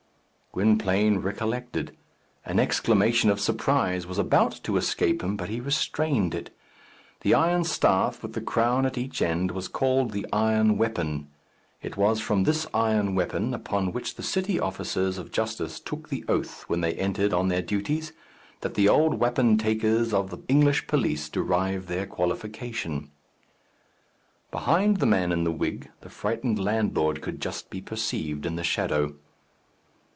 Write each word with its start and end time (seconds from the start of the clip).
Gwynplaine 0.53 1.19
recollected. 1.19 1.95
An 2.45 2.59
exclamation 2.59 3.29
of 3.29 3.39
surprise 3.39 4.05
was 4.05 4.17
about 4.19 4.51
to 4.65 4.75
escape 4.75 5.23
him, 5.23 5.37
but 5.37 5.47
he 5.47 5.61
restrained 5.61 6.35
it. 6.35 6.53
The 7.21 7.33
iron 7.33 7.63
staff, 7.63 8.21
with 8.21 8.33
the 8.33 8.41
crown 8.41 8.85
at 8.85 8.97
each 8.97 9.21
end, 9.21 9.51
was 9.51 9.69
called 9.69 10.11
the 10.11 10.25
iron 10.33 10.77
weapon. 10.77 11.29
It 11.81 11.95
was 11.95 12.19
from 12.19 12.43
this 12.43 12.67
iron 12.73 13.15
weapon, 13.15 13.53
upon 13.53 13.93
which 13.93 14.15
the 14.15 14.23
city 14.23 14.59
officers 14.59 15.17
of 15.17 15.31
justice 15.31 15.79
took 15.79 16.09
the 16.09 16.25
oath 16.27 16.63
when 16.67 16.81
they 16.81 16.95
entered 16.95 17.31
on 17.33 17.47
their 17.47 17.61
duties, 17.61 18.11
that 18.59 18.73
the 18.73 18.89
old 18.89 19.21
wapentakes 19.21 20.11
of 20.11 20.31
the 20.31 20.39
English 20.49 20.85
police 20.85 21.29
derived 21.29 21.87
their 21.87 22.05
qualification. 22.05 23.09
Behind 24.51 24.97
the 24.97 25.05
man 25.05 25.31
in 25.31 25.45
the 25.45 25.51
wig, 25.53 25.89
the 26.01 26.09
frightened 26.09 26.59
landlord 26.59 27.21
could 27.21 27.39
just 27.39 27.69
be 27.69 27.79
perceived 27.79 28.45
in 28.45 28.57
the 28.57 28.65
shadow. 28.65 29.15